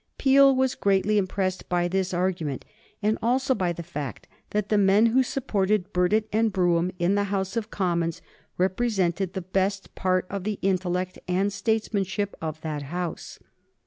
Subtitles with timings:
[0.17, 2.65] Peel was greatly impressed by this argument,
[3.03, 7.25] and also by the fact that the men who supported Burdett and Brougham in the
[7.25, 8.19] House of Commons
[8.57, 13.37] represented the best part of the intellect and statesmanship of that House.